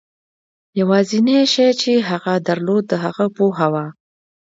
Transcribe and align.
یوازېنی 0.79 1.39
شی 1.53 1.69
چې 1.81 1.91
هغه 2.09 2.33
درلود 2.47 2.83
د 2.89 2.93
هغه 3.03 3.25
پوهه 3.35 3.67
وه. 3.73 3.85